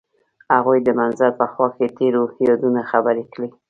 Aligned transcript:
هغوی 0.53 0.79
د 0.83 0.89
منظر 0.99 1.31
په 1.39 1.45
خوا 1.51 1.67
کې 1.75 1.93
تیرو 1.97 2.23
یادونو 2.47 2.81
خبرې 2.91 3.23
کړې. 3.33 3.49